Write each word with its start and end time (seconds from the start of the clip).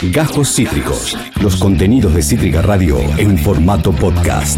Gajos 0.00 0.54
Cítricos. 0.54 1.18
Los 1.42 1.56
contenidos 1.56 2.14
de 2.14 2.22
Cítrica 2.22 2.62
Radio 2.62 3.00
en 3.18 3.36
formato 3.36 3.90
podcast. 3.90 4.56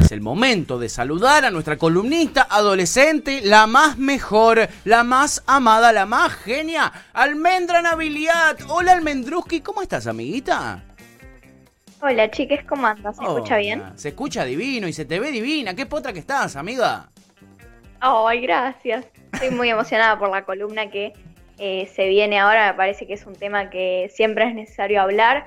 Es 0.00 0.12
el 0.12 0.22
momento 0.22 0.78
de 0.78 0.88
saludar 0.88 1.44
a 1.44 1.50
nuestra 1.50 1.76
columnista 1.76 2.46
adolescente, 2.48 3.42
la 3.44 3.66
más 3.66 3.98
mejor, 3.98 4.66
la 4.86 5.04
más 5.04 5.44
amada, 5.46 5.92
la 5.92 6.06
más 6.06 6.32
genia, 6.32 6.90
Almendra 7.12 7.82
Nabiliat. 7.82 8.62
Hola 8.68 8.92
Almendruski, 8.92 9.60
¿cómo 9.60 9.82
estás, 9.82 10.06
amiguita? 10.06 10.82
Hola, 12.00 12.30
chiques, 12.30 12.64
¿cómo 12.66 12.86
andas? 12.86 13.18
¿Se 13.18 13.24
escucha 13.24 13.56
bien? 13.58 13.82
Se 13.96 14.08
escucha 14.08 14.44
divino 14.46 14.88
y 14.88 14.94
se 14.94 15.04
te 15.04 15.20
ve 15.20 15.30
divina. 15.30 15.74
¿Qué 15.74 15.84
potra 15.84 16.14
que 16.14 16.20
estás, 16.20 16.56
amiga? 16.56 17.10
Ay, 18.00 18.40
gracias. 18.40 19.04
Estoy 19.34 19.50
muy 19.50 19.68
emocionada 19.68 20.18
por 20.18 20.30
la 20.30 20.46
columna 20.46 20.90
que 20.90 21.12
eh, 21.64 21.86
se 21.94 22.08
viene 22.08 22.40
ahora, 22.40 22.72
me 22.72 22.76
parece 22.76 23.06
que 23.06 23.12
es 23.12 23.24
un 23.24 23.36
tema 23.36 23.70
que 23.70 24.10
siempre 24.12 24.48
es 24.48 24.52
necesario 24.52 25.00
hablar. 25.00 25.46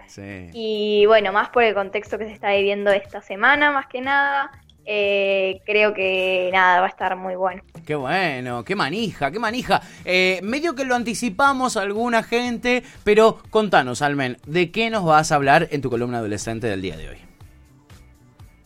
Y 0.53 1.05
bueno, 1.07 1.33
más 1.33 1.49
por 1.49 1.61
el 1.63 1.73
contexto 1.73 2.17
que 2.17 2.23
se 2.23 2.31
está 2.31 2.51
viviendo 2.51 2.89
esta 2.91 3.21
semana, 3.21 3.73
más 3.73 3.87
que 3.87 3.99
nada, 3.99 4.49
eh, 4.85 5.59
creo 5.65 5.93
que 5.93 6.51
nada, 6.53 6.79
va 6.79 6.85
a 6.85 6.89
estar 6.89 7.17
muy 7.17 7.35
bueno. 7.35 7.63
Qué 7.85 7.95
bueno, 7.95 8.63
qué 8.63 8.77
manija, 8.77 9.29
qué 9.29 9.39
manija. 9.39 9.81
Eh, 10.05 10.39
medio 10.41 10.73
que 10.73 10.85
lo 10.85 10.95
anticipamos 10.95 11.75
a 11.75 11.81
alguna 11.81 12.23
gente, 12.23 12.84
pero 13.03 13.39
contanos, 13.49 14.01
Almen, 14.01 14.37
¿de 14.47 14.71
qué 14.71 14.89
nos 14.89 15.03
vas 15.03 15.34
a 15.34 15.35
hablar 15.35 15.67
en 15.71 15.81
tu 15.81 15.89
columna 15.89 16.20
adolescente 16.20 16.67
del 16.67 16.81
día 16.81 16.95
de 16.95 17.09
hoy? 17.09 17.17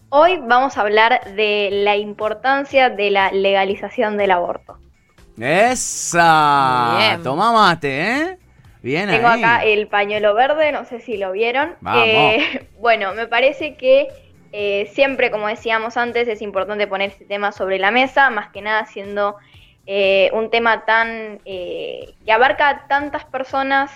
Hoy 0.09 0.37
vamos 0.37 0.77
a 0.77 0.81
hablar 0.81 1.33
de 1.33 1.69
la 1.71 1.97
importancia 1.97 2.91
de 2.91 3.09
la 3.09 3.31
legalización 3.31 4.17
del 4.17 4.29
aborto. 4.29 4.77
¡Esa! 5.41 6.95
Bien. 6.97 7.23
Toma 7.23 7.51
mate, 7.51 8.01
¿eh? 8.01 8.37
Bien 8.81 9.09
Tengo 9.09 9.27
acá 9.27 9.63
el 9.63 9.87
pañuelo 9.87 10.33
verde, 10.33 10.71
no 10.71 10.85
sé 10.85 11.01
si 11.01 11.17
lo 11.17 11.31
vieron. 11.33 11.75
Eh, 11.95 12.67
bueno, 12.79 13.13
me 13.13 13.27
parece 13.27 13.75
que 13.75 14.07
eh, 14.51 14.89
siempre, 14.93 15.31
como 15.31 15.47
decíamos 15.47 15.97
antes, 15.97 16.27
es 16.27 16.41
importante 16.41 16.87
poner 16.87 17.11
este 17.11 17.25
tema 17.25 17.51
sobre 17.51 17.77
la 17.77 17.91
mesa, 17.91 18.29
más 18.29 18.49
que 18.49 18.61
nada 18.61 18.85
siendo 18.85 19.35
eh, 19.85 20.29
un 20.33 20.49
tema 20.49 20.85
tan 20.85 21.39
que 21.43 22.15
abarca 22.31 22.85
tantas 22.87 23.25
personas 23.25 23.91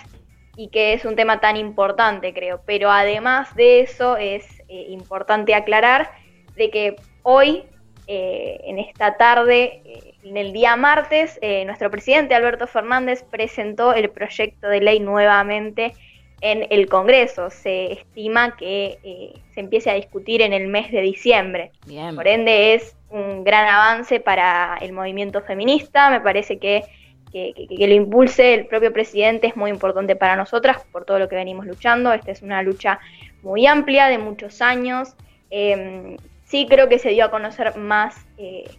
y 0.56 0.68
que 0.68 0.92
es 0.92 1.04
un 1.04 1.16
tema 1.16 1.40
tan 1.40 1.56
importante, 1.56 2.34
creo. 2.34 2.60
Pero 2.66 2.90
además 2.90 3.54
de 3.56 3.80
eso, 3.80 4.16
es 4.18 4.44
importante 4.68 5.54
aclarar 5.54 6.10
de 6.56 6.70
que 6.70 6.96
hoy, 7.22 7.64
en 8.06 8.78
esta 8.78 9.16
tarde, 9.16 9.82
en 10.24 10.36
el 10.36 10.52
día 10.52 10.74
martes, 10.76 11.38
eh, 11.42 11.64
nuestro 11.66 11.90
presidente 11.90 12.34
Alberto 12.34 12.66
Fernández 12.66 13.22
presentó 13.22 13.92
el 13.92 14.10
proyecto 14.10 14.68
de 14.68 14.80
ley 14.80 15.00
nuevamente 15.00 15.94
en 16.40 16.66
el 16.70 16.88
Congreso. 16.88 17.50
Se 17.50 17.92
estima 17.92 18.56
que 18.56 18.98
eh, 19.04 19.34
se 19.54 19.60
empiece 19.60 19.90
a 19.90 19.94
discutir 19.94 20.42
en 20.42 20.52
el 20.52 20.68
mes 20.68 20.90
de 20.90 21.02
diciembre. 21.02 21.72
Por 22.14 22.26
ende, 22.26 22.74
es 22.74 22.96
un 23.10 23.44
gran 23.44 23.68
avance 23.68 24.18
para 24.18 24.78
el 24.80 24.92
movimiento 24.92 25.42
feminista. 25.42 26.10
Me 26.10 26.20
parece 26.20 26.58
que, 26.58 26.82
que, 27.30 27.54
lo 27.86 27.94
impulse 27.94 28.54
el 28.54 28.66
propio 28.66 28.92
presidente 28.92 29.48
es 29.48 29.56
muy 29.56 29.70
importante 29.70 30.16
para 30.16 30.36
nosotras 30.36 30.84
por 30.90 31.04
todo 31.04 31.18
lo 31.18 31.28
que 31.28 31.36
venimos 31.36 31.66
luchando. 31.66 32.12
Esta 32.12 32.30
es 32.30 32.42
una 32.42 32.62
lucha 32.62 32.98
muy 33.42 33.66
amplia, 33.66 34.08
de 34.08 34.18
muchos 34.18 34.62
años. 34.62 35.14
Em, 35.50 36.16
sí 36.54 36.68
creo 36.68 36.88
que 36.88 37.00
se 37.00 37.08
dio 37.08 37.24
a 37.24 37.30
conocer 37.32 37.76
más 37.76 38.14
eh, 38.38 38.70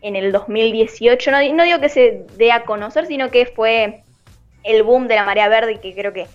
en 0.00 0.16
el 0.16 0.32
2018. 0.32 1.30
No, 1.52 1.64
digo 1.64 1.78
que 1.78 1.90
se 1.90 2.24
dé 2.38 2.50
a 2.50 2.64
conocer, 2.64 3.04
sino 3.04 3.30
que 3.30 3.44
fue 3.44 4.04
el 4.64 4.82
boom 4.84 5.06
de 5.06 5.16
la 5.16 5.24
marea 5.24 5.50
verde 5.50 5.80
que 5.80 5.94
creo 5.94 6.14
que 6.14 6.26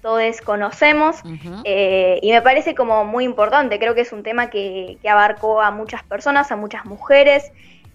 todos 0.00 0.40
conocemos. 0.42 1.16
Eh, 1.64 2.20
y 2.22 2.30
me 2.30 2.40
parece 2.40 2.76
como 2.76 3.04
muy 3.04 3.24
importante. 3.24 3.80
Creo 3.80 3.96
que 3.96 4.02
es 4.02 4.12
un 4.12 4.22
tema 4.22 4.48
que, 4.48 4.98
abarcó 5.10 5.60
a 5.60 5.72
muchas 5.72 6.04
personas, 6.04 6.52
a 6.52 6.56
muchas 6.56 6.84
mujeres, 6.84 7.50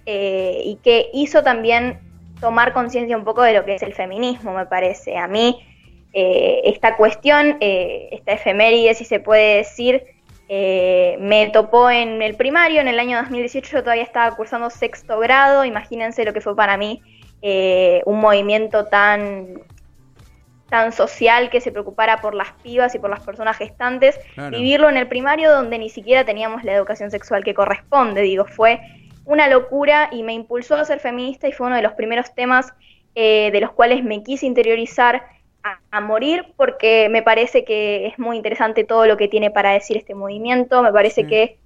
eh, 0.06 0.64
y 0.66 0.76
que 0.84 1.12
hizo 1.14 1.44
también 1.44 2.00
tomar 2.42 2.74
conciencia 2.74 3.16
un 3.16 3.24
poco 3.24 3.42
de 3.42 3.53
lo 3.53 3.64
que 3.64 3.76
es 3.76 3.84
el 3.84 3.94
feminismo, 3.94 4.53
me 4.53 4.66
parece. 4.66 5.16
A 5.16 5.30
mí, 5.30 5.66
esta 6.12 6.98
cuestión, 6.98 7.56
esta 7.62 8.34
efeméride, 8.34 8.94
si 8.96 9.06
se 9.06 9.22
puede 9.22 9.56
decir, 9.59 10.03
eh, 10.56 11.18
me 11.19 11.50
topó 11.50 11.90
en 11.90 12.22
el 12.22 12.36
primario, 12.36 12.80
en 12.80 12.88
el 12.88 13.00
año 13.00 13.18
2018 13.18 13.72
yo 13.72 13.81
todavía 13.81 14.03
estaba 14.03 14.36
cursando 14.36 14.69
sexto 14.69 15.18
grado, 15.18 15.66
imagínense 15.66 16.24
lo 16.25 16.31
que 16.31 16.41
fue 16.41 16.56
para 16.56 16.78
mí 16.78 17.02
eh, 17.41 18.03
un 18.06 18.19
movimiento 18.19 18.86
tan, 18.86 19.62
tan 20.69 20.91
social 20.91 21.50
que 21.50 21.59
se 21.59 21.72
preocupara 21.72 22.22
por 22.22 22.36
las 22.36 22.52
pibas 22.62 22.94
y 22.94 23.00
por 23.00 23.09
las 23.09 23.22
personas 23.22 23.58
gestantes, 23.58 24.19
vivirlo 24.52 24.90
en 24.90 24.97
el 24.97 25.08
primario 25.08 25.52
donde 25.52 25.80
ni 25.80 25.90
siquiera 25.90 26.24
teníamos 26.24 26.64
la 26.64 26.75
educación 26.75 27.09
sexual 27.09 27.44
que 27.44 27.56
corresponde, 27.56 28.22
digo, 28.22 28.46
fue 28.46 28.80
una 29.25 29.47
locura 29.47 30.09
y 30.12 30.22
me 30.22 30.34
impulsó 30.34 30.75
a 30.75 30.85
ser 30.85 31.00
feminista 31.00 31.47
y 31.47 31.52
fue 31.52 31.66
uno 31.66 31.78
de 31.78 31.81
los 31.81 31.94
primeros 31.94 32.35
temas 32.35 32.72
eh, 33.16 33.50
de 33.52 33.59
los 33.59 33.72
cuales 33.72 34.03
me 34.03 34.22
quise 34.22 34.46
interiorizar 34.46 35.24
a, 35.63 36.01
morir 36.01 36.46
porque 36.57 37.07
me 37.09 37.22
parece 37.22 37.63
que 37.63 38.07
es 38.07 38.19
muy 38.19 38.38
interesante 38.38 38.84
todo 38.84 39.06
lo 39.06 39.18
que 39.18 39.28
tiene 39.28 39.51
para 39.51 39.72
decir 39.72 39.97
este 39.97 40.16
movimiento. 40.16 40.84
Me 40.84 40.91
parece 40.91 41.25
que 41.25 41.57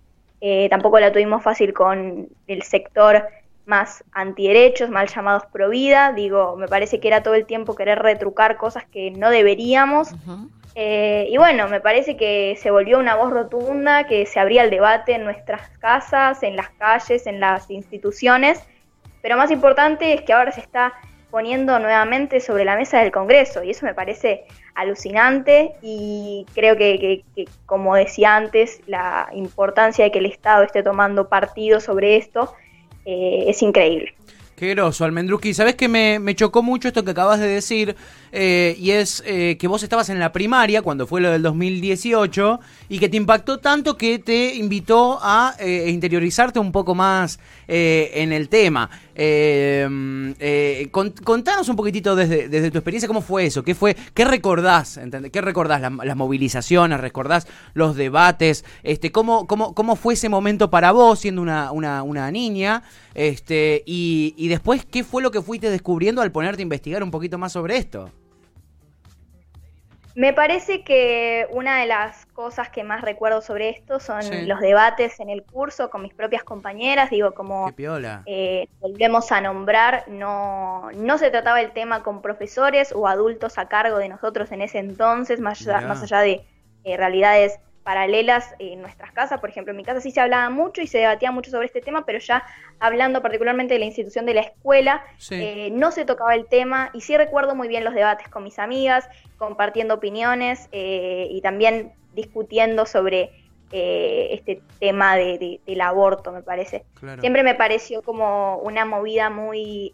eh, 0.41 0.67
tampoco 0.69 0.99
la 0.99 1.11
tuvimos 1.11 1.43
fácil 1.43 1.73
con 1.73 2.27
el 2.47 2.61
sector 2.61 3.27
más 3.65 4.03
antiderechos, 4.13 4.89
mal 4.89 5.07
llamados 5.07 5.43
pro 5.51 5.69
vida. 5.69 6.13
Digo, 6.13 6.55
me 6.55 6.67
parece 6.67 6.99
que 6.99 7.07
era 7.07 7.23
todo 7.23 7.35
el 7.35 7.45
tiempo 7.45 7.75
querer 7.75 7.99
retrucar 7.99 8.57
cosas 8.57 8.85
que 8.85 9.11
no 9.11 9.29
deberíamos. 9.29 10.11
Eh, 10.75 11.27
y 11.29 11.37
bueno, 11.37 11.67
me 11.67 11.81
parece 11.81 12.15
que 12.15 12.55
se 12.61 12.69
volvió 12.69 12.99
una 12.99 13.15
voz 13.15 13.31
rotunda, 13.31 14.05
que 14.05 14.25
se 14.25 14.39
abría 14.39 14.63
el 14.63 14.69
debate 14.69 15.13
en 15.13 15.23
nuestras 15.23 15.69
casas, 15.79 16.43
en 16.43 16.55
las 16.55 16.69
calles, 16.69 17.25
en 17.25 17.39
las 17.39 17.69
instituciones. 17.71 18.61
Pero 19.21 19.37
más 19.37 19.51
importante 19.51 20.13
es 20.13 20.21
que 20.21 20.33
ahora 20.33 20.51
se 20.51 20.61
está 20.61 20.93
poniendo 21.29 21.79
nuevamente 21.79 22.39
sobre 22.39 22.65
la 22.65 22.75
mesa 22.75 22.99
del 22.99 23.11
Congreso 23.11 23.63
y 23.63 23.71
eso 23.71 23.85
me 23.85 23.93
parece 23.93 24.45
alucinante 24.75 25.73
y 25.81 26.45
creo 26.53 26.77
que, 26.77 27.23
como 27.65 27.95
decía 27.95 28.35
antes, 28.35 28.81
la 28.87 29.29
importancia 29.33 30.05
de 30.05 30.11
que 30.11 30.19
el 30.19 30.27
Estado 30.27 30.63
esté 30.63 30.83
tomando 30.83 31.27
partido 31.29 31.79
sobre 31.79 32.17
esto 32.17 32.53
eh, 33.05 33.45
es 33.47 33.61
increíble. 33.61 34.13
Qué 34.57 34.69
groso, 34.69 35.05
Almendruski. 35.05 35.53
¿Sabes 35.53 35.75
que 35.75 35.87
me, 35.87 36.17
me, 36.17 36.33
chocó 36.33 36.63
mucho 36.63 36.87
esto 36.87 37.05
que 37.05 37.11
acabas 37.11 37.39
de 37.39 37.45
decir? 37.45 37.95
Eh, 38.31 38.75
y 38.79 38.91
es 38.91 39.23
eh, 39.25 39.55
que 39.59 39.67
vos 39.67 39.83
estabas 39.83 40.09
en 40.09 40.19
la 40.19 40.31
primaria 40.31 40.81
cuando 40.81 41.07
fue 41.07 41.21
lo 41.21 41.31
del 41.31 41.41
2018 41.41 42.59
y 42.89 42.99
que 42.99 43.07
te 43.07 43.17
impactó 43.17 43.59
tanto 43.59 43.97
que 43.97 44.19
te 44.19 44.55
invitó 44.55 45.19
a 45.21 45.55
eh, 45.59 45.89
interiorizarte 45.89 46.59
un 46.59 46.71
poco 46.71 46.93
más 46.93 47.39
en 47.69 48.31
el 48.31 48.47
tema. 48.47 48.89
contanos 50.91 51.67
un 51.67 51.75
poquitito 51.75 52.15
desde, 52.15 52.47
desde, 52.47 52.71
tu 52.71 52.77
experiencia 52.77 53.07
cómo 53.07 53.21
fue 53.21 53.45
eso, 53.45 53.61
qué 53.61 53.75
fue, 53.75 53.95
qué 54.13 54.23
recordás, 54.23 54.97
¿qué 55.33 55.41
recordás? 55.41 55.81
Las, 55.81 56.15
movilizaciones, 56.15 57.01
recordás 57.01 57.45
los 57.73 57.97
debates, 57.97 58.63
este, 58.83 59.11
cómo, 59.11 59.47
cómo, 59.47 59.73
cómo 59.73 59.97
fue 59.97 60.13
ese 60.13 60.29
momento 60.29 60.69
para 60.69 60.93
vos 60.93 61.19
siendo 61.19 61.41
una, 61.41 61.73
una, 61.73 62.03
una 62.03 62.31
niña, 62.31 62.83
este, 63.13 63.83
y, 63.85 64.33
y 64.37 64.46
después 64.47 64.85
qué 64.85 65.03
fue 65.03 65.21
lo 65.21 65.31
que 65.31 65.41
fuiste 65.41 65.69
descubriendo 65.69 66.21
al 66.21 66.31
ponerte 66.31 66.61
a 66.61 66.63
investigar 66.63 67.03
un 67.03 67.11
poquito 67.11 67.37
más 67.37 67.51
sobre 67.51 67.77
esto. 67.77 68.09
Me 70.17 70.33
parece 70.33 70.83
que 70.83 71.45
una 71.51 71.79
de 71.79 71.85
las 71.85 72.25
cosas 72.27 72.71
que 72.71 72.83
más 72.83 73.01
recuerdo 73.01 73.39
sobre 73.39 73.69
esto 73.69 73.99
son 73.99 74.23
los 74.47 74.59
debates 74.59 75.19
en 75.19 75.29
el 75.29 75.43
curso 75.43 75.91
con 75.91 76.01
mis 76.01 76.11
propias 76.11 76.43
compañeras. 76.43 77.11
Digo, 77.11 77.35
como 77.35 77.71
eh, 78.25 78.67
volvemos 78.79 79.31
a 79.31 79.41
nombrar, 79.41 80.05
no, 80.07 80.89
no 80.95 81.19
se 81.19 81.29
trataba 81.29 81.61
el 81.61 81.71
tema 81.71 82.01
con 82.01 82.23
profesores 82.23 82.91
o 82.95 83.07
adultos 83.07 83.59
a 83.59 83.67
cargo 83.67 83.99
de 83.99 84.09
nosotros 84.09 84.51
en 84.51 84.63
ese 84.63 84.79
entonces, 84.79 85.39
más, 85.39 85.61
allá, 85.61 85.81
más 85.81 86.01
allá 86.01 86.21
de 86.21 86.41
eh, 86.83 86.97
realidades 86.97 87.59
paralelas 87.87 88.53
en 88.59 88.81
nuestras 88.81 89.13
casas. 89.13 89.39
Por 89.39 89.49
ejemplo, 89.49 89.71
en 89.71 89.77
mi 89.77 89.85
casa 89.85 90.01
sí 90.01 90.11
se 90.11 90.19
hablaba 90.19 90.49
mucho 90.49 90.81
y 90.81 90.87
se 90.87 90.97
debatía 90.97 91.31
mucho 91.31 91.51
sobre 91.51 91.67
este 91.67 91.79
tema, 91.79 92.05
pero 92.05 92.19
ya 92.19 92.43
hablando 92.81 93.21
particularmente 93.21 93.75
de 93.75 93.79
la 93.79 93.85
institución 93.85 94.25
de 94.25 94.33
la 94.33 94.41
escuela, 94.41 95.05
eh, 95.31 95.69
no 95.71 95.91
se 95.91 96.03
tocaba 96.03 96.35
el 96.35 96.47
tema 96.47 96.89
y 96.91 96.99
sí 96.99 97.15
recuerdo 97.15 97.55
muy 97.55 97.69
bien 97.69 97.85
los 97.85 97.93
debates 97.93 98.27
con 98.27 98.43
mis 98.43 98.59
amigas, 98.59 99.07
compartiendo 99.37 99.93
opiniones 99.93 100.67
eh, 100.73 101.29
y 101.31 101.39
también 101.39 101.93
discutiendo 102.13 102.85
sobre 102.85 103.31
eh, 103.71 104.31
este 104.31 104.61
tema 104.81 105.15
de, 105.15 105.61
del 105.65 105.79
aborto, 105.79 106.33
me 106.33 106.41
parece. 106.41 106.83
Siempre 107.21 107.41
me 107.41 107.55
pareció 107.55 108.01
como 108.01 108.57
una 108.57 108.83
movida 108.83 109.29
muy 109.29 109.93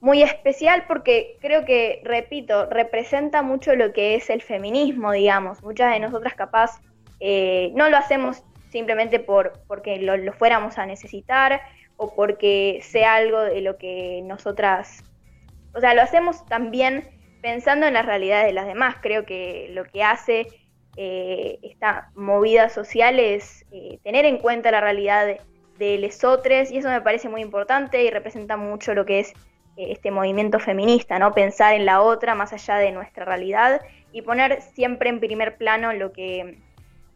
muy 0.00 0.22
especial 0.22 0.84
porque 0.86 1.36
creo 1.40 1.64
que, 1.64 2.00
repito, 2.04 2.66
representa 2.66 3.42
mucho 3.42 3.74
lo 3.74 3.92
que 3.92 4.14
es 4.14 4.30
el 4.30 4.42
feminismo, 4.42 5.12
digamos. 5.12 5.62
Muchas 5.62 5.92
de 5.92 6.00
nosotras 6.00 6.34
capaz 6.34 6.80
eh, 7.20 7.72
no 7.74 7.88
lo 7.90 7.96
hacemos 7.96 8.44
simplemente 8.70 9.18
por 9.18 9.60
porque 9.66 9.98
lo, 9.98 10.32
fuéramos 10.34 10.78
a 10.78 10.86
necesitar 10.86 11.62
o 11.96 12.14
porque 12.14 12.80
sea 12.82 13.16
algo 13.16 13.40
de 13.40 13.60
lo 13.60 13.76
que 13.76 14.20
nosotras, 14.22 15.02
o 15.74 15.80
sea, 15.80 15.94
lo 15.94 16.02
hacemos 16.02 16.46
también 16.46 17.08
pensando 17.42 17.86
en 17.86 17.94
las 17.94 18.06
realidades 18.06 18.46
de 18.46 18.52
las 18.52 18.66
demás. 18.66 18.96
Creo 19.00 19.24
que 19.24 19.68
lo 19.72 19.84
que 19.84 20.04
hace 20.04 20.46
eh, 20.96 21.58
esta 21.62 22.10
movida 22.14 22.68
social 22.68 23.18
es 23.18 23.64
eh, 23.72 23.98
tener 24.04 24.26
en 24.26 24.38
cuenta 24.38 24.70
la 24.70 24.80
realidad 24.80 25.26
de, 25.26 25.40
de 25.78 25.98
lesotres 25.98 26.70
y 26.70 26.78
eso 26.78 26.88
me 26.88 27.00
parece 27.00 27.28
muy 27.28 27.40
importante 27.40 28.04
y 28.04 28.10
representa 28.10 28.56
mucho 28.56 28.94
lo 28.94 29.04
que 29.04 29.20
es 29.20 29.34
este 29.78 30.10
movimiento 30.10 30.58
feminista, 30.58 31.18
¿no? 31.18 31.32
Pensar 31.32 31.74
en 31.74 31.86
la 31.86 32.02
otra 32.02 32.34
más 32.34 32.52
allá 32.52 32.76
de 32.76 32.92
nuestra 32.92 33.24
realidad 33.24 33.80
y 34.12 34.22
poner 34.22 34.60
siempre 34.74 35.08
en 35.08 35.20
primer 35.20 35.56
plano 35.56 35.92
lo 35.92 36.12
que 36.12 36.58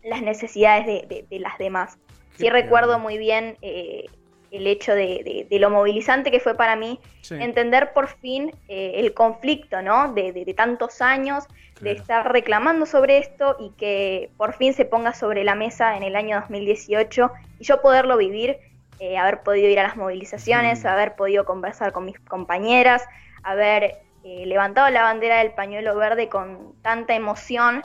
las 0.03 0.23
necesidades 0.23 0.87
de, 0.87 1.27
las 1.39 1.59
demás. 1.59 1.99
sí 2.37 2.49
recuerdo 2.49 2.99
muy 2.99 3.19
bien 3.19 3.57
eh, 3.63 4.07
el 4.53 4.67
hecho 4.67 4.95
de, 4.95 5.47
lo 5.51 5.71
movilizante 5.71 6.31
que 6.31 6.39
fue 6.39 6.55
para 6.55 6.77
mí 6.77 7.01
entender 7.31 7.93
por 7.95 8.09
fin 8.09 8.53
eh, 8.69 8.93
el 8.97 9.15
conflicto, 9.15 9.81
¿no? 9.81 10.13
De, 10.13 10.55
tantos 10.57 11.01
años, 11.01 11.45
de 11.81 11.93
estar 11.93 12.31
reclamando 12.31 12.85
sobre 12.85 13.19
esto 13.19 13.57
y 13.59 13.71
que 13.71 14.31
por 14.37 14.53
fin 14.55 14.75
se 14.75 14.85
ponga 14.85 15.15
sobre 15.15 15.43
la 15.43 15.55
mesa 15.55 15.97
en 15.97 16.03
el 16.03 16.15
año 16.15 16.39
2018 16.41 17.33
y 17.59 17.65
yo 17.65 17.81
poderlo 17.81 18.19
vivir, 18.19 18.59
eh, 19.05 19.19
haber 19.19 19.43
podido 19.43 19.69
ir 19.69 19.81
a 19.81 19.83
las 19.83 19.97
movilizaciones, 19.97 20.85
mm. 20.85 20.87
haber 20.87 21.17
podido 21.17 21.45
conversar 21.45 21.91
con 21.91 22.05
mis 22.05 22.21
compañeras, 22.21 23.05
haber 23.43 23.97
eh, 24.23 24.47
levantado 24.47 24.89
la 24.91 25.03
bandera 25.03 25.39
del 25.39 25.51
pañuelo 25.55 25.97
verde 25.97 26.29
con 26.29 26.81
tanta 26.83 27.13
emoción 27.17 27.83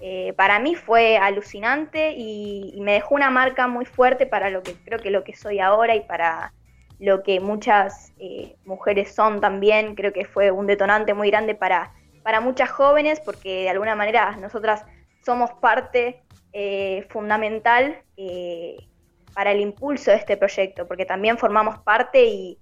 eh, 0.00 0.32
para 0.36 0.58
mí 0.58 0.74
fue 0.74 1.18
alucinante 1.18 2.14
y, 2.16 2.80
me 2.80 2.94
dejó 2.94 3.14
una 3.14 3.30
marca 3.30 3.68
muy 3.68 3.84
fuerte 3.84 4.26
para 4.26 4.50
lo 4.50 4.64
que 4.64 4.74
creo 4.74 4.98
que 4.98 5.12
lo 5.12 5.22
que 5.22 5.36
soy 5.36 5.60
ahora 5.60 5.94
y 5.94 6.00
para 6.00 6.52
lo 6.98 7.22
que 7.22 7.38
muchas 7.38 8.12
mujeres 8.64 9.14
son 9.14 9.40
también. 9.40 9.94
Creo 9.94 10.12
que 10.12 10.24
fue 10.24 10.50
un 10.50 10.66
detonante 10.66 11.14
muy 11.14 11.30
grande 11.30 11.54
para, 11.54 11.92
para 12.24 12.40
muchas 12.40 12.70
jóvenes 12.70 13.20
porque 13.20 13.62
de 13.62 13.70
alguna 13.70 13.94
manera 13.94 14.36
nosotras 14.38 14.84
somos 15.24 15.52
parte 15.60 16.24
fundamental 17.08 18.02
para 19.36 19.52
el 19.52 19.60
impulso 19.60 20.10
de 20.10 20.16
este 20.16 20.38
proyecto, 20.38 20.88
porque 20.88 21.04
también 21.04 21.36
formamos 21.36 21.78
parte 21.80 22.24
y, 22.24 22.58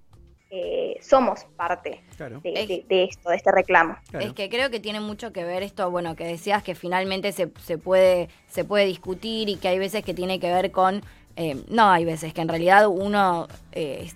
eh, 0.51 0.97
somos 1.01 1.45
parte 1.55 2.03
de, 2.43 2.85
esto, 2.89 3.29
de 3.29 3.35
este 3.37 3.51
reclamo. 3.53 3.95
Es 4.19 4.33
que 4.33 4.49
creo 4.49 4.69
que 4.69 4.81
tiene 4.81 4.99
mucho 4.99 5.31
que 5.31 5.45
ver 5.45 5.63
esto, 5.63 5.89
bueno, 5.89 6.17
que 6.17 6.25
decías 6.25 6.63
que 6.63 6.75
finalmente 6.75 7.31
se, 7.31 7.49
se, 7.61 7.77
puede, 7.77 8.27
se 8.47 8.65
puede 8.65 8.85
discutir 8.87 9.47
y 9.47 9.55
que 9.55 9.69
hay 9.69 9.79
veces 9.79 10.03
que 10.03 10.13
tiene 10.13 10.37
que 10.41 10.51
ver 10.51 10.71
con, 10.71 11.01
eh, 11.37 11.63
no, 11.69 11.89
hay 11.89 12.03
veces 12.03 12.33
que 12.33 12.41
en 12.41 12.49
realidad 12.49 12.87
uno 12.89 13.47
eh, 13.71 14.11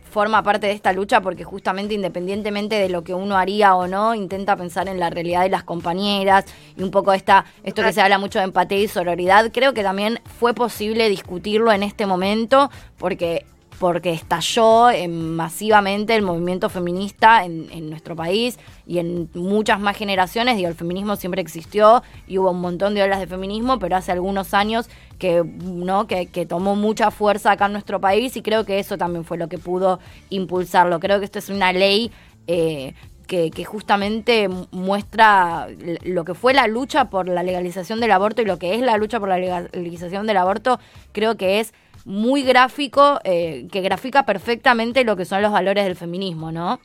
forma 0.00 0.42
parte 0.42 0.66
de 0.66 0.72
esta 0.72 0.92
lucha 0.92 1.20
porque 1.20 1.44
justamente 1.44 1.94
independientemente 1.94 2.76
de 2.76 2.88
lo 2.88 3.02
que 3.02 3.14
uno 3.14 3.36
haría 3.36 3.74
o 3.74 3.86
no, 3.86 4.14
intenta 4.14 4.56
pensar 4.56 4.88
en 4.88 4.98
la 4.98 5.10
realidad 5.10 5.42
de 5.42 5.48
las 5.48 5.64
compañeras 5.64 6.44
y 6.76 6.82
un 6.82 6.90
poco 6.90 7.12
esta, 7.12 7.44
esto 7.64 7.82
que 7.82 7.92
se 7.92 8.00
habla 8.00 8.18
mucho 8.18 8.38
de 8.38 8.46
empatía 8.46 8.78
y 8.78 8.88
sororidad, 8.88 9.50
creo 9.52 9.74
que 9.74 9.82
también 9.82 10.20
fue 10.38 10.54
posible 10.54 11.08
discutirlo 11.08 11.72
en 11.72 11.82
este 11.82 12.06
momento 12.06 12.70
porque 12.98 13.46
porque 13.82 14.12
estalló 14.12 14.90
eh, 14.90 15.08
masivamente 15.08 16.14
el 16.14 16.22
movimiento 16.22 16.68
feminista 16.68 17.44
en, 17.44 17.90
nuestro 17.90 18.14
país 18.14 18.56
y 18.86 18.98
en 18.98 19.28
muchas 19.34 19.80
más 19.80 19.96
generaciones. 19.96 20.56
Digo, 20.56 20.68
el 20.68 20.76
feminismo 20.76 21.16
siempre 21.16 21.42
existió 21.42 22.00
y 22.28 22.38
hubo 22.38 22.52
un 22.52 22.60
montón 22.60 22.94
de 22.94 23.02
olas 23.02 23.18
de 23.18 23.26
feminismo, 23.26 23.80
pero 23.80 23.96
hace 23.96 24.12
algunos 24.12 24.54
años 24.54 24.88
que, 25.18 25.42
¿no? 25.42 26.06
que, 26.06 26.46
tomó 26.48 26.76
mucha 26.76 27.10
fuerza 27.10 27.50
acá 27.50 27.66
en 27.66 27.72
nuestro 27.72 28.00
país 28.00 28.36
y 28.36 28.42
creo 28.42 28.64
que 28.64 28.78
eso 28.78 28.96
también 28.96 29.24
fue 29.24 29.36
lo 29.36 29.48
que 29.48 29.58
pudo 29.58 29.98
impulsarlo. 30.30 31.00
Creo 31.00 31.18
que 31.18 31.24
esto 31.24 31.40
es 31.40 31.48
una 31.48 31.72
ley 31.72 32.12
eh, 32.46 32.94
que, 33.26 33.50
que, 33.50 33.64
justamente 33.64 34.48
muestra 34.70 35.66
lo 36.04 36.24
que 36.24 36.34
fue 36.34 36.54
la 36.54 36.68
lucha 36.68 37.10
por 37.10 37.28
la 37.28 37.42
legalización 37.42 37.98
del 37.98 38.12
aborto 38.12 38.42
y 38.42 38.44
lo 38.44 38.60
que 38.60 38.76
es 38.76 38.80
la 38.80 38.96
lucha 38.96 39.18
por 39.18 39.28
la 39.28 39.38
legalización 39.38 40.28
del 40.28 40.36
aborto, 40.36 40.78
creo 41.10 41.36
que 41.36 41.58
es 41.58 41.74
muy 42.04 42.42
gráfico, 42.42 43.20
eh, 43.24 43.66
que 43.70 43.80
grafica 43.80 44.24
perfectamente 44.24 45.04
lo 45.04 45.16
que 45.16 45.24
son 45.24 45.42
los 45.42 45.52
valores 45.52 45.84
del 45.84 45.96
feminismo, 45.96 46.52
¿no? 46.52 46.80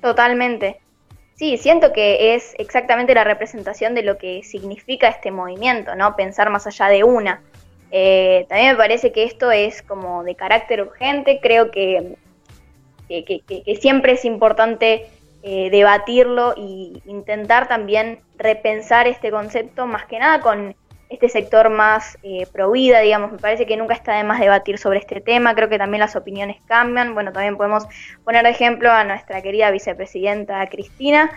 Totalmente. 0.00 0.80
Sí, 1.34 1.58
siento 1.58 1.92
que 1.92 2.34
es 2.34 2.54
exactamente 2.58 3.14
la 3.14 3.24
representación 3.24 3.94
de 3.94 4.02
lo 4.02 4.16
que 4.16 4.42
significa 4.42 5.08
este 5.08 5.30
movimiento, 5.30 5.94
¿no? 5.94 6.16
Pensar 6.16 6.48
más 6.50 6.66
allá 6.66 6.88
de 6.88 7.04
una. 7.04 7.42
Eh, 7.90 8.46
también 8.48 8.72
me 8.72 8.76
parece 8.76 9.12
que 9.12 9.24
esto 9.24 9.52
es 9.52 9.82
como 9.82 10.24
de 10.24 10.34
carácter 10.34 10.80
urgente, 10.82 11.38
creo 11.42 11.70
que, 11.70 12.16
que, 13.08 13.78
siempre 13.80 14.12
es 14.12 14.24
importante 14.24 15.06
eh, 15.42 15.70
debatirlo 15.70 16.54
e 16.56 17.00
intentar 17.04 17.68
también 17.68 18.20
repensar 18.38 19.06
este 19.06 19.30
concepto 19.30 19.86
más 19.86 20.06
que 20.06 20.18
nada 20.18 20.40
con 20.40 20.74
este 21.08 21.28
sector 21.28 21.70
más 21.70 22.18
eh, 22.22 22.46
pro 22.52 22.70
vida, 22.72 23.00
digamos, 23.00 23.30
me 23.32 23.38
parece 23.38 23.66
que 23.66 23.76
nunca 23.76 23.94
está 23.94 24.14
de 24.14 24.24
más 24.24 24.40
debatir 24.40 24.78
sobre 24.78 24.98
este 24.98 25.20
tema, 25.20 25.54
creo 25.54 25.68
que 25.68 25.78
también 25.78 26.00
las 26.00 26.16
opiniones 26.16 26.56
cambian, 26.66 27.14
bueno, 27.14 27.32
también 27.32 27.56
podemos 27.56 27.86
poner 28.24 28.42
de 28.42 28.50
ejemplo 28.50 28.90
a 28.90 29.04
nuestra 29.04 29.40
querida 29.40 29.70
vicepresidenta 29.70 30.66
Cristina, 30.68 31.30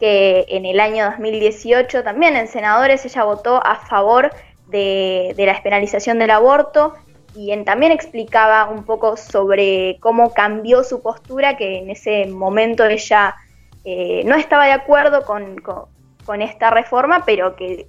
que 0.00 0.46
en 0.48 0.64
el 0.64 0.80
año 0.80 1.04
2018 1.04 2.02
también 2.02 2.36
en 2.36 2.48
senadores 2.48 3.04
ella 3.04 3.24
votó 3.24 3.64
a 3.64 3.76
favor 3.76 4.32
de, 4.68 5.34
la 5.36 5.52
despenalización 5.52 6.18
del 6.18 6.30
aborto 6.30 6.94
y 7.34 7.52
en, 7.52 7.64
también 7.64 7.92
explicaba 7.92 8.70
un 8.70 8.84
poco 8.84 9.16
sobre 9.16 9.98
cómo 10.00 10.32
cambió 10.32 10.84
su 10.84 11.02
postura, 11.02 11.56
que 11.56 11.78
en 11.78 11.90
ese 11.90 12.26
momento 12.26 12.84
ella 12.86 13.34
eh, 13.84 14.22
no 14.24 14.36
estaba 14.36 14.66
de 14.66 14.72
acuerdo 14.72 15.24
con, 15.24 15.56
con 16.24 16.42
esta 16.42 16.70
reforma, 16.70 17.24
pero 17.26 17.56
que 17.56 17.86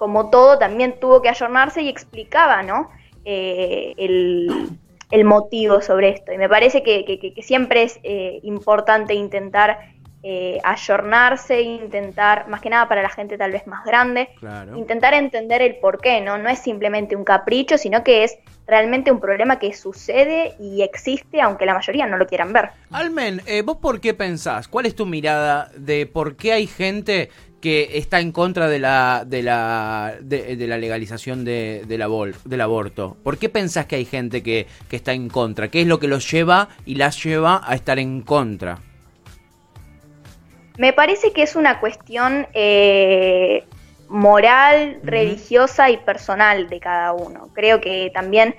como 0.00 0.30
todo, 0.30 0.58
también 0.58 0.98
tuvo 0.98 1.20
que 1.20 1.28
ayornarse 1.28 1.82
y 1.82 1.90
explicaba, 1.90 2.62
¿no? 2.62 2.88
Eh, 3.26 3.92
el, 3.98 5.24
motivo 5.26 5.82
sobre 5.82 6.08
esto. 6.08 6.32
Y 6.32 6.38
me 6.38 6.48
parece 6.48 6.82
que, 6.82 7.34
siempre 7.42 7.82
es 7.82 8.00
eh, 8.02 8.40
importante 8.42 9.12
intentar 9.12 9.78
eh, 10.22 10.58
ayornarse, 10.64 11.62
intentar, 11.62 12.48
más 12.48 12.60
que 12.60 12.68
nada 12.68 12.88
para 12.88 13.02
la 13.02 13.08
gente 13.08 13.38
tal 13.38 13.52
vez 13.52 13.66
más 13.66 13.84
grande, 13.84 14.28
intentar 14.76 15.14
entender 15.14 15.62
el 15.62 15.76
por 15.76 16.00
qué, 16.00 16.20
¿no? 16.20 16.36
No 16.36 16.48
es 16.48 16.58
simplemente 16.58 17.16
un 17.16 17.24
capricho, 17.24 17.78
sino 17.78 18.04
que 18.04 18.24
es 18.24 18.36
realmente 18.66 19.10
un 19.10 19.18
problema 19.18 19.58
que 19.58 19.72
sucede 19.72 20.54
y 20.60 20.82
existe, 20.82 21.40
aunque 21.40 21.66
la 21.66 21.74
mayoría 21.74 22.06
no 22.06 22.18
lo 22.18 22.26
quieran 22.26 22.52
ver. 22.52 22.70
Almen, 22.90 23.40
¿vos 23.64 23.78
por 23.78 24.00
qué 24.00 24.14
pensás? 24.14 24.68
¿Cuál 24.68 24.86
es 24.86 24.94
tu 24.94 25.06
mirada 25.06 25.70
de 25.74 26.06
por 26.06 26.36
qué 26.36 26.52
hay 26.52 26.66
gente 26.66 27.30
que 27.60 27.98
está 27.98 28.20
en 28.20 28.32
contra 28.32 28.68
de 28.68 28.78
la 28.78 29.24
de 29.26 29.42
la 29.42 30.14
de, 30.20 30.56
la 30.66 30.78
legalización 30.78 31.44
de, 31.44 31.84
del, 31.86 32.02
del 32.44 32.60
aborto. 32.60 33.16
¿Por 33.22 33.38
qué 33.38 33.48
pensás 33.48 33.86
que 33.86 33.96
hay 33.96 34.04
gente 34.04 34.42
que, 34.42 34.66
que, 34.88 34.96
está 34.96 35.12
en 35.12 35.28
contra? 35.28 35.68
¿Qué 35.68 35.82
es 35.82 35.86
lo 35.86 36.00
que 36.00 36.08
los 36.08 36.30
lleva 36.30 36.68
y 36.86 36.94
las 36.94 37.22
lleva 37.22 37.60
a 37.64 37.74
estar 37.74 37.98
en 37.98 38.22
contra? 38.22 38.78
Me 40.80 40.94
parece 40.94 41.34
que 41.34 41.42
es 41.42 41.56
una 41.56 41.78
cuestión 41.78 42.48
eh, 42.54 43.64
moral, 44.08 44.98
religiosa 45.02 45.90
y 45.90 45.98
personal 45.98 46.70
de 46.70 46.80
cada 46.80 47.12
uno. 47.12 47.50
Creo 47.52 47.82
que 47.82 48.10
también 48.14 48.54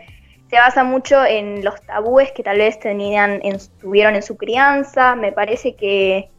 se 0.47 0.57
basa 0.57 0.83
mucho 0.83 1.25
en 1.25 1.65
los 1.65 1.81
tabúes 1.81 2.31
que 2.31 2.43
tal 2.43 2.59
vez 2.59 2.79
tenían 2.79 3.39
en, 3.41 3.57
tuvieron 3.79 4.13
en 4.13 4.21
su 4.21 4.37
crianza. 4.37 5.15
Me 5.15 5.31
parece 5.31 5.75
que 5.75 6.29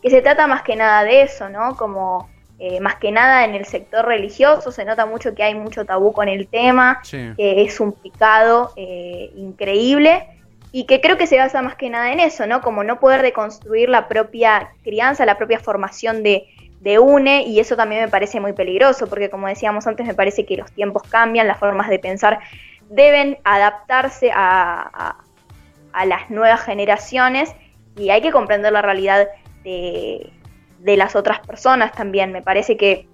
que 0.00 0.10
se 0.10 0.22
trata 0.22 0.46
más 0.46 0.62
que 0.62 0.76
nada 0.76 1.02
de 1.02 1.22
eso, 1.22 1.48
¿no? 1.48 1.76
Como 1.76 2.28
eh, 2.60 2.78
más 2.78 2.94
que 2.96 3.10
nada 3.10 3.44
en 3.44 3.56
el 3.56 3.64
sector 3.64 4.06
religioso 4.06 4.70
se 4.70 4.84
nota 4.84 5.06
mucho 5.06 5.34
que 5.34 5.42
hay 5.42 5.56
mucho 5.56 5.84
tabú 5.84 6.12
con 6.12 6.28
el 6.28 6.46
tema, 6.46 7.02
que 7.10 7.34
es 7.36 7.80
un 7.80 7.90
picado 7.90 8.72
eh, 8.76 9.32
increíble 9.34 10.31
y 10.72 10.84
que 10.86 11.00
creo 11.00 11.18
que 11.18 11.26
se 11.26 11.36
basa 11.36 11.62
más 11.62 11.76
que 11.76 11.90
nada 11.90 12.12
en 12.12 12.20
eso, 12.20 12.46
¿no? 12.46 12.60
Como 12.62 12.82
no 12.82 12.98
poder 12.98 13.22
deconstruir 13.22 13.88
la 13.88 14.08
propia 14.08 14.72
crianza, 14.82 15.26
la 15.26 15.36
propia 15.36 15.60
formación 15.60 16.22
de, 16.22 16.46
de 16.80 16.98
UNE 16.98 17.42
y 17.42 17.60
eso 17.60 17.76
también 17.76 18.02
me 18.02 18.08
parece 18.08 18.40
muy 18.40 18.54
peligroso 18.54 19.06
porque 19.06 19.30
como 19.30 19.46
decíamos 19.46 19.86
antes 19.86 20.06
me 20.06 20.14
parece 20.14 20.46
que 20.46 20.56
los 20.56 20.72
tiempos 20.72 21.02
cambian, 21.04 21.46
las 21.46 21.58
formas 21.58 21.88
de 21.88 21.98
pensar 21.98 22.40
deben 22.88 23.38
adaptarse 23.44 24.30
a, 24.34 25.16
a 25.92 26.06
las 26.06 26.30
nuevas 26.30 26.60
generaciones 26.62 27.54
y 27.96 28.10
hay 28.10 28.22
que 28.22 28.32
comprender 28.32 28.72
la 28.72 28.82
realidad 28.82 29.28
de, 29.64 30.32
las 30.80 31.14
otras 31.14 31.40
personas 31.40 31.92
también. 31.92 32.32
Me 32.32 32.42
parece 32.42 32.76
que, 32.76 33.06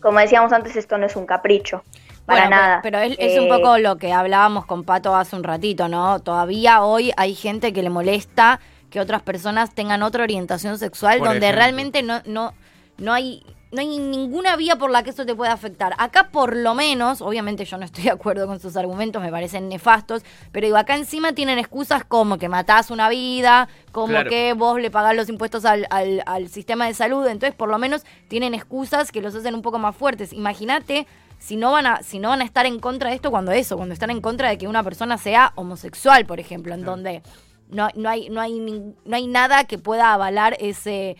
como 0.00 0.18
decíamos 0.18 0.52
antes, 0.52 0.76
esto 0.76 0.98
no 0.98 1.06
es 1.06 1.16
un 1.16 1.26
capricho. 1.26 1.82
Para 2.26 2.48
nada. 2.48 2.80
Pero, 2.82 2.98
es, 2.98 3.38
un 3.38 3.48
poco 3.48 3.76
eh, 3.76 3.80
lo 3.80 3.96
que 3.96 4.12
hablábamos 4.12 4.64
con 4.66 4.84
Pato 4.84 5.14
hace 5.14 5.36
un 5.36 5.42
ratito, 5.42 5.88
¿no? 5.88 6.20
Todavía 6.20 6.82
hoy 6.82 7.12
hay 7.16 7.34
gente 7.34 7.72
que 7.72 7.82
le 7.82 7.90
molesta 7.90 8.60
que 8.90 9.00
otras 9.00 9.22
personas 9.22 9.74
tengan 9.74 10.02
otra 10.02 10.22
orientación 10.22 10.78
sexual 10.78 11.20
donde 11.20 11.50
realmente 11.50 12.02
no, 12.02 12.20
no, 12.26 12.52
no 12.98 13.12
hay 13.12 13.42
no 13.72 13.80
hay 13.80 13.98
ninguna 13.98 14.54
vía 14.56 14.76
por 14.76 14.90
la 14.90 15.02
que 15.02 15.10
eso 15.10 15.24
te 15.24 15.34
pueda 15.34 15.52
afectar. 15.52 15.94
Acá 15.96 16.28
por 16.30 16.54
lo 16.54 16.74
menos, 16.74 17.22
obviamente 17.22 17.64
yo 17.64 17.78
no 17.78 17.84
estoy 17.86 18.04
de 18.04 18.10
acuerdo 18.10 18.46
con 18.46 18.60
sus 18.60 18.76
argumentos, 18.76 19.22
me 19.22 19.30
parecen 19.30 19.68
nefastos, 19.68 20.22
pero 20.52 20.66
digo, 20.66 20.76
acá 20.76 20.94
encima 20.94 21.32
tienen 21.32 21.58
excusas 21.58 22.04
como 22.04 22.36
que 22.36 22.50
matás 22.50 22.90
una 22.90 23.08
vida, 23.08 23.68
como 23.90 24.22
que 24.24 24.52
vos 24.52 24.78
le 24.78 24.90
pagás 24.90 25.16
los 25.16 25.28
impuestos 25.30 25.64
al, 25.64 25.86
al, 25.90 26.48
sistema 26.48 26.86
de 26.86 26.94
salud, 26.94 27.26
entonces 27.26 27.56
por 27.56 27.70
lo 27.70 27.78
menos 27.78 28.04
tienen 28.28 28.52
excusas 28.52 29.10
que 29.10 29.22
los 29.22 29.34
hacen 29.34 29.54
un 29.54 29.62
poco 29.62 29.78
más 29.78 29.96
fuertes. 29.96 30.34
Imagínate 30.34 31.06
si 31.38 31.56
no 31.56 31.72
van 31.72 31.86
a 31.86 32.02
si 32.02 32.18
no 32.18 32.28
van 32.28 32.42
a 32.42 32.44
estar 32.44 32.66
en 32.66 32.78
contra 32.78 33.08
de 33.08 33.16
esto 33.16 33.30
cuando 33.30 33.52
eso, 33.52 33.76
cuando 33.76 33.94
están 33.94 34.10
en 34.10 34.20
contra 34.20 34.50
de 34.50 34.58
que 34.58 34.68
una 34.68 34.82
persona 34.82 35.16
sea 35.16 35.52
homosexual, 35.56 36.26
por 36.26 36.40
ejemplo, 36.40 36.74
en 36.74 36.84
donde 36.84 37.22
no, 37.70 37.88
no 37.94 38.10
hay 38.10 38.28
no 38.28 38.40
hay 38.40 38.60
no 38.60 39.16
hay 39.16 39.26
nada 39.26 39.64
que 39.64 39.78
pueda 39.78 40.12
avalar 40.12 40.56
ese 40.60 41.16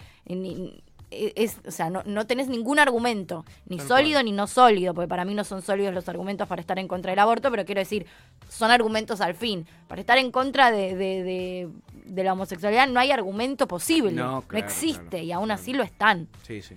es, 1.36 1.58
o 1.66 1.70
sea, 1.70 1.90
no, 1.90 2.02
no 2.04 2.26
tenés 2.26 2.48
ningún 2.48 2.78
argumento, 2.78 3.44
ni 3.66 3.78
sólido 3.78 4.22
ni 4.22 4.32
no 4.32 4.46
sólido, 4.46 4.94
porque 4.94 5.08
para 5.08 5.24
mí 5.24 5.34
no 5.34 5.44
son 5.44 5.62
sólidos 5.62 5.94
los 5.94 6.08
argumentos 6.08 6.48
para 6.48 6.60
estar 6.60 6.78
en 6.78 6.88
contra 6.88 7.12
del 7.12 7.18
aborto, 7.18 7.50
pero 7.50 7.64
quiero 7.64 7.80
decir, 7.80 8.06
son 8.48 8.70
argumentos 8.70 9.20
al 9.20 9.34
fin. 9.34 9.66
Para 9.88 10.00
estar 10.00 10.18
en 10.18 10.30
contra 10.30 10.70
de, 10.70 10.94
de, 10.96 11.68
de, 12.04 12.24
la 12.24 12.32
homosexualidad 12.32 12.88
no 12.88 13.00
hay 13.00 13.10
argumento 13.10 13.66
posible, 13.68 14.12
no, 14.12 14.44
existe, 14.52 15.22
y 15.22 15.32
aún 15.32 15.50
así 15.50 15.72
lo 15.72 15.82
están. 15.82 16.28
Sí, 16.42 16.62
sí. 16.62 16.76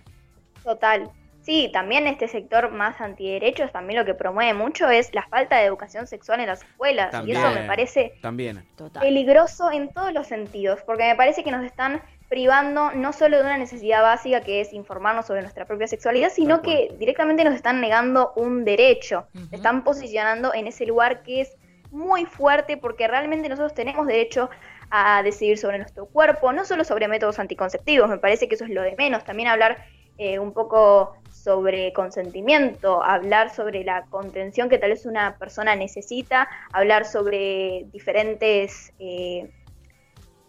Total. 0.63 1.09
Sí, 1.45 1.69
también 1.71 2.07
este 2.07 2.27
sector 2.27 2.71
más 2.71 2.99
antiderechos 2.99 3.71
también 3.71 3.99
lo 3.99 4.05
que 4.05 4.15
promueve 4.15 4.55
mucho 4.55 4.89
es 4.89 5.13
la 5.13 5.21
falta 5.27 5.57
de 5.57 5.65
educación 5.65 6.07
sexual 6.07 6.39
en 6.39 6.47
las 6.47 6.63
escuelas. 6.63 7.13
y 7.23 7.33
eso 7.33 7.51
me 7.51 7.67
parece 7.67 8.15
también. 8.19 8.65
peligroso 8.99 9.71
en 9.71 9.93
todos 9.93 10.11
los 10.11 10.25
sentidos, 10.25 10.79
porque 10.87 11.03
me 11.03 11.15
parece 11.15 11.43
que 11.43 11.51
nos 11.51 11.63
están 11.63 12.01
privando 12.29 12.91
no 12.91 13.13
solo 13.13 13.37
de 13.37 13.43
una 13.43 13.57
necesidad 13.57 14.01
básica 14.01 14.41
que 14.41 14.61
es 14.61 14.73
informarnos 14.73 15.27
sobre 15.27 15.41
nuestra 15.41 15.65
propia 15.65 15.87
sexualidad, 15.87 16.29
sino 16.31 16.61
que 16.61 16.93
directamente 16.97 17.43
nos 17.43 17.53
están 17.53 17.81
negando 17.81 18.33
un 18.35 18.65
derecho, 18.65 19.27
están 19.51 19.83
posicionando 19.83 20.53
en 20.53 20.67
ese 20.67 20.85
lugar 20.85 21.23
que 21.23 21.41
es 21.41 21.55
muy 21.91 22.25
fuerte 22.25 22.77
porque 22.77 23.07
realmente 23.07 23.47
nosotros 23.47 23.73
tenemos 23.73 24.07
derecho 24.07 24.49
a 24.89 25.23
decidir 25.23 25.57
sobre 25.57 25.77
nuestro 25.77 26.05
cuerpo, 26.07 26.51
no 26.51 26.65
solo 26.65 26.83
sobre 26.83 27.07
métodos 27.07 27.39
anticonceptivos, 27.39 28.09
me 28.09 28.17
parece 28.17 28.47
que 28.47 28.55
eso 28.55 28.65
es 28.65 28.71
lo 28.71 28.81
de 28.81 28.95
menos, 28.95 29.23
también 29.23 29.47
hablar 29.47 29.85
eh, 30.17 30.39
un 30.39 30.53
poco 30.53 31.17
sobre 31.31 31.93
consentimiento, 31.93 33.03
hablar 33.03 33.53
sobre 33.53 33.83
la 33.83 34.05
contención 34.05 34.69
que 34.69 34.77
tal 34.77 34.91
vez 34.91 35.05
una 35.05 35.37
persona 35.37 35.75
necesita, 35.75 36.47
hablar 36.73 37.05
sobre 37.05 37.85
diferentes... 37.91 38.93
Eh, 38.99 39.49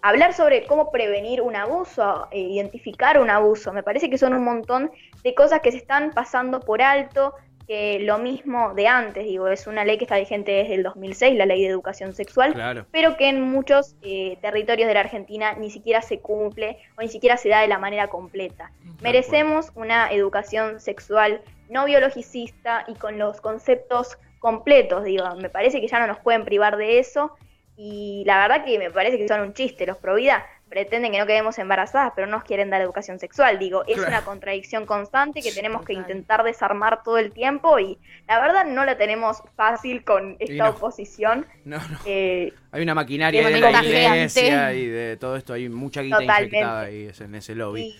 hablar 0.08 0.34
sobre 0.34 0.64
cómo 0.66 0.90
prevenir 0.90 1.42
un 1.42 1.56
abuso, 1.56 2.28
eh, 2.30 2.40
identificar 2.40 3.18
un 3.20 3.30
abuso. 3.30 3.72
Me 3.72 3.82
parece 3.82 4.08
que 4.08 4.18
son 4.18 4.34
un 4.34 4.44
montón 4.44 4.90
de 5.24 5.34
cosas 5.34 5.60
que 5.60 5.72
se 5.72 5.78
están 5.78 6.12
pasando 6.12 6.60
por 6.60 6.80
alto, 6.80 7.34
que 7.66 7.98
lo 7.98 8.18
mismo 8.18 8.74
de 8.74 8.86
antes, 8.86 9.24
digo, 9.24 9.48
es 9.48 9.66
una 9.66 9.84
ley 9.84 9.98
que 9.98 10.04
está 10.04 10.18
vigente 10.18 10.52
desde 10.52 10.74
el 10.74 10.84
2006, 10.84 11.36
la 11.36 11.46
ley 11.46 11.62
de 11.62 11.68
educación 11.68 12.14
sexual, 12.14 12.86
pero 12.92 13.16
que 13.16 13.28
en 13.28 13.40
muchos 13.40 13.96
eh, 14.02 14.38
territorios 14.40 14.86
de 14.86 14.94
la 14.94 15.00
Argentina 15.00 15.54
ni 15.54 15.70
siquiera 15.70 16.00
se 16.00 16.20
cumple 16.20 16.78
o 16.96 17.02
ni 17.02 17.08
siquiera 17.08 17.36
se 17.36 17.48
da 17.48 17.62
de 17.62 17.68
la 17.68 17.78
manera 17.78 18.06
completa. 18.06 18.70
Merecemos 19.02 19.72
una 19.74 20.12
educación 20.12 20.78
sexual 20.78 21.42
no 21.68 21.84
biologicista 21.86 22.84
y 22.86 22.94
con 22.94 23.18
los 23.18 23.40
conceptos 23.40 24.16
completos, 24.38 25.02
digo, 25.02 25.24
me 25.34 25.48
parece 25.48 25.80
que 25.80 25.88
ya 25.88 25.98
no 25.98 26.06
nos 26.06 26.20
pueden 26.20 26.44
privar 26.44 26.76
de 26.76 27.00
eso 27.00 27.32
y 27.76 28.24
la 28.26 28.38
verdad 28.38 28.64
que 28.64 28.78
me 28.78 28.90
parece 28.90 29.18
que 29.18 29.28
son 29.28 29.40
un 29.40 29.52
chiste. 29.52 29.86
Los 29.86 29.98
Provida 29.98 30.46
pretenden 30.68 31.12
que 31.12 31.18
no 31.18 31.26
quedemos 31.26 31.58
embarazadas, 31.58 32.12
pero 32.16 32.26
no 32.26 32.38
nos 32.38 32.44
quieren 32.44 32.70
dar 32.70 32.80
educación 32.80 33.18
sexual. 33.18 33.58
Digo, 33.58 33.84
es 33.86 33.98
una 33.98 34.22
contradicción 34.24 34.86
constante 34.86 35.42
que 35.42 35.52
tenemos 35.52 35.84
que 35.84 35.92
intentar 35.92 36.42
desarmar 36.42 37.02
todo 37.02 37.18
el 37.18 37.32
tiempo 37.32 37.78
y 37.78 37.98
la 38.26 38.40
verdad 38.40 38.64
no 38.64 38.84
la 38.84 38.96
tenemos 38.96 39.42
fácil 39.54 40.04
con 40.04 40.36
esta 40.38 40.70
oposición. 40.70 41.46
No, 41.64 41.76
no. 41.76 41.98
Eh, 42.04 42.52
hay 42.72 42.82
una 42.82 42.94
maquinaria 42.94 43.46
de 43.46 43.60
la 43.60 43.84
iglesia 43.84 44.72
y 44.72 44.86
de 44.86 45.16
todo 45.16 45.36
esto, 45.36 45.52
hay 45.52 45.68
mucha 45.68 46.02
guita 46.02 46.22
inyectada 46.22 46.80
ahí 46.82 47.10
en 47.18 47.34
ese 47.34 47.54
lobby. 47.54 47.94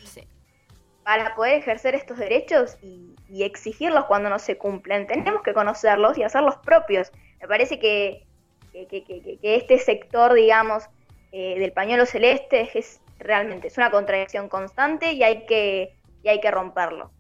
para 1.04 1.34
poder 1.34 1.54
ejercer 1.54 1.94
estos 1.94 2.18
derechos 2.18 2.78
y, 2.82 3.14
y 3.28 3.44
exigirlos 3.44 4.06
cuando 4.06 4.28
no 4.28 4.38
se 4.38 4.58
cumplen, 4.58 5.06
tenemos 5.06 5.42
que 5.42 5.52
conocerlos 5.54 6.18
y 6.18 6.24
hacerlos 6.24 6.56
propios. 6.56 7.12
Me 7.40 7.46
parece 7.46 7.78
que 7.78 8.25
que, 8.84 9.38
este 9.42 9.78
sector, 9.78 10.34
digamos, 10.34 10.84
eh, 11.32 11.58
del 11.58 11.72
pañuelo 11.72 12.06
celeste 12.06 12.70
es 12.74 13.00
realmente 13.18 13.68
es 13.68 13.78
una 13.78 13.90
contradicción 13.90 14.48
constante 14.48 15.12
y 15.12 15.22
hay 15.22 15.46
que, 15.46 15.94
y 16.22 16.28
hay 16.28 16.40
que 16.40 16.50
romperlo. 16.50 17.10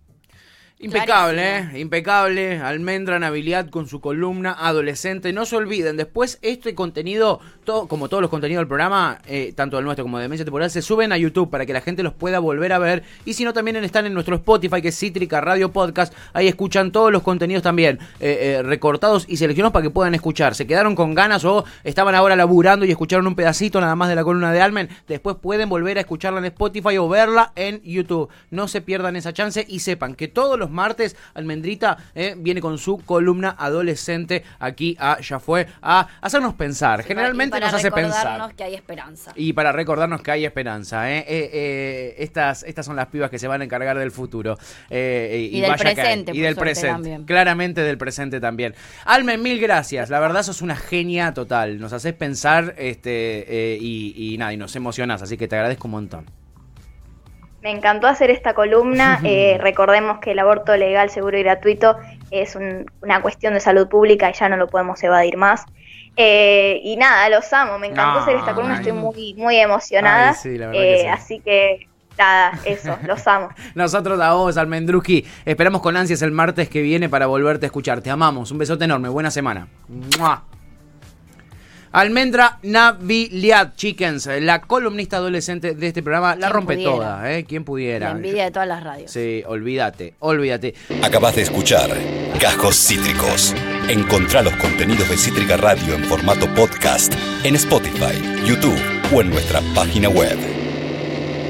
Impecable, 0.78 1.58
¿eh? 1.58 1.78
Impecable. 1.78 2.58
Almendra 2.58 3.18
Nabilidad 3.18 3.70
con 3.70 3.88
su 3.88 4.02
columna 4.02 4.54
adolescente. 4.58 5.32
No 5.32 5.46
se 5.46 5.56
olviden, 5.56 5.96
después 5.96 6.38
este 6.42 6.74
contenido, 6.74 7.40
como 7.66 8.08
todos 8.08 8.20
los 8.20 8.30
contenidos 8.30 8.60
del 8.60 8.68
programa, 8.68 9.18
eh, 9.26 9.52
tanto 9.56 9.78
el 9.78 9.84
nuestro 9.84 10.04
como 10.04 10.18
de 10.18 10.22
Demencia 10.22 10.44
Temporal, 10.44 10.70
se 10.70 10.82
suben 10.82 11.12
a 11.12 11.16
YouTube 11.16 11.50
para 11.50 11.66
que 11.66 11.72
la 11.72 11.80
gente 11.80 12.02
los 12.02 12.14
pueda 12.14 12.38
volver 12.38 12.72
a 12.72 12.78
ver. 12.78 13.02
Y 13.24 13.34
si 13.34 13.44
no, 13.44 13.52
también 13.52 13.76
están 13.76 14.06
en 14.06 14.14
nuestro 14.14 14.36
Spotify, 14.36 14.80
que 14.80 14.88
es 14.88 14.98
Cítrica 14.98 15.40
Radio 15.40 15.72
Podcast. 15.72 16.14
Ahí 16.32 16.48
escuchan 16.48 16.92
todos 16.92 17.10
los 17.10 17.22
contenidos 17.22 17.62
también 17.62 17.98
eh, 18.20 18.62
recortados 18.64 19.26
y 19.28 19.36
seleccionados 19.36 19.72
para 19.72 19.82
que 19.82 19.90
puedan 19.90 20.14
escuchar. 20.14 20.54
Se 20.54 20.66
quedaron 20.66 20.94
con 20.94 21.14
ganas 21.14 21.44
o 21.44 21.64
estaban 21.84 22.14
ahora 22.14 22.36
laburando 22.36 22.84
y 22.86 22.90
escucharon 22.90 23.26
un 23.26 23.34
pedacito 23.34 23.80
nada 23.80 23.96
más 23.96 24.08
de 24.08 24.14
la 24.14 24.24
columna 24.24 24.52
de 24.52 24.60
Almen. 24.60 24.88
Después 25.08 25.36
pueden 25.36 25.68
volver 25.68 25.98
a 25.98 26.00
escucharla 26.00 26.38
en 26.38 26.46
Spotify 26.46 26.98
o 26.98 27.08
verla 27.08 27.52
en 27.56 27.82
YouTube. 27.82 28.28
No 28.50 28.68
se 28.68 28.80
pierdan 28.80 29.16
esa 29.16 29.32
chance 29.32 29.64
y 29.68 29.80
sepan 29.80 30.14
que 30.14 30.28
todos 30.28 30.58
los 30.58 30.70
martes. 30.70 31.16
Almendrita 31.34 31.98
eh, 32.14 32.34
viene 32.38 32.60
con 32.60 32.78
su 32.78 32.98
columna 32.98 33.56
adolescente 33.58 34.44
aquí 34.58 34.96
a 35.00 35.20
Ya 35.20 35.40
Fue 35.40 35.66
a 35.82 36.08
hacernos 36.20 36.54
pensar. 36.54 37.02
Generalmente 37.02 37.55
nos 37.60 37.74
hace 37.74 37.90
pensar. 37.90 38.12
Para 38.12 38.24
recordarnos 38.24 38.54
que 38.54 38.64
hay 38.64 38.74
esperanza. 38.74 39.32
Y 39.34 39.52
para 39.52 39.72
recordarnos 39.72 40.22
que 40.22 40.30
hay 40.30 40.44
esperanza. 40.44 41.12
Eh. 41.12 41.24
Eh, 41.28 42.14
estas, 42.18 42.62
estas 42.62 42.86
son 42.86 42.96
las 42.96 43.06
pibas 43.06 43.30
que 43.30 43.38
se 43.38 43.48
van 43.48 43.60
a 43.60 43.64
encargar 43.64 43.98
del 43.98 44.10
futuro. 44.10 44.58
y, 44.90 45.60
del 45.60 45.74
presente. 45.76 46.32
Y 46.34 46.40
del 46.40 46.56
presente. 46.56 47.20
Claramente 47.26 47.82
del 47.82 47.98
presente 47.98 48.40
también. 48.40 48.74
Almen, 49.04 49.42
mil 49.42 49.60
gracias. 49.60 50.10
La 50.10 50.20
verdad 50.20 50.42
sos 50.42 50.62
una 50.62 50.76
genia 50.76 51.32
total. 51.34 51.78
Nos 51.78 51.92
haces 51.92 52.14
pensar 52.14 52.74
este 52.78 53.78
y, 53.80 54.34
y 54.34 54.38
nada, 54.38 54.52
y 54.52 54.56
nos 54.56 54.74
emocionas. 54.76 55.22
Así 55.22 55.36
que 55.36 55.48
te 55.48 55.56
agradezco 55.56 55.88
un 55.88 55.92
montón. 55.92 56.26
Me 57.66 57.72
encantó 57.72 58.06
hacer 58.06 58.30
esta 58.30 58.54
columna. 58.54 59.18
Eh, 59.26 59.58
recordemos 59.60 60.20
que 60.20 60.30
el 60.30 60.38
aborto 60.38 60.76
legal, 60.76 61.10
seguro 61.10 61.36
y 61.36 61.42
gratuito 61.42 61.96
es 62.30 62.54
una 62.54 63.22
cuestión 63.22 63.54
de 63.54 63.60
salud 63.60 63.88
pública 63.88 64.30
y 64.30 64.34
ya 64.34 64.48
no 64.48 64.56
lo 64.56 64.68
podemos 64.68 65.02
evadir 65.02 65.36
más. 65.36 65.64
Eh, 66.16 66.80
y 66.82 66.96
nada, 66.96 67.28
los 67.28 67.52
amo. 67.52 67.78
Me 67.78 67.88
encantó 67.88 68.20
hacer 68.20 68.36
esta 68.36 68.54
columna. 68.54 68.76
Estoy 68.76 68.92
muy, 68.92 69.34
muy 69.34 69.56
emocionada. 69.56 70.34
Eh, 70.72 71.08
así 71.08 71.40
que 71.40 71.86
nada, 72.18 72.58
eso, 72.64 72.96
los 73.06 73.26
amo. 73.26 73.50
Nosotros 73.74 74.18
a 74.20 74.32
vos, 74.32 74.56
Almendruski, 74.56 75.26
esperamos 75.44 75.82
con 75.82 75.96
ansias 75.96 76.22
el 76.22 76.32
martes 76.32 76.68
que 76.68 76.82
viene 76.82 77.08
para 77.08 77.26
volverte 77.26 77.66
a 77.66 77.68
escuchar. 77.68 78.00
Te 78.00 78.10
amamos. 78.10 78.50
Un 78.50 78.58
besote 78.58 78.84
enorme. 78.84 79.08
Buena 79.08 79.30
semana. 79.30 79.68
Almendra 81.96 82.58
Naviliat 82.62 83.74
Chickens, 83.74 84.28
la 84.42 84.60
columnista 84.60 85.16
adolescente 85.16 85.74
de 85.74 85.86
este 85.86 86.02
programa, 86.02 86.36
la 86.36 86.50
rompe 86.50 86.76
toda, 86.76 87.32
¿eh? 87.32 87.44
Quien 87.44 87.64
pudiera. 87.64 88.10
La 88.10 88.16
envidia 88.16 88.44
de 88.44 88.50
todas 88.50 88.68
las 88.68 88.84
radios. 88.84 89.10
Sí, 89.10 89.42
olvídate, 89.46 90.12
olvídate. 90.18 90.74
Acabas 91.02 91.36
de 91.36 91.42
escuchar 91.42 91.88
Cajos 92.38 92.76
Cítricos. 92.76 93.54
Encontrá 93.88 94.42
los 94.42 94.54
contenidos 94.56 95.08
de 95.08 95.16
Cítrica 95.16 95.56
Radio 95.56 95.94
en 95.94 96.04
formato 96.04 96.46
podcast 96.54 97.14
en 97.44 97.54
Spotify, 97.56 98.20
YouTube 98.44 98.78
o 99.14 99.22
en 99.22 99.30
nuestra 99.30 99.62
página 99.74 100.10
web. 100.10 100.65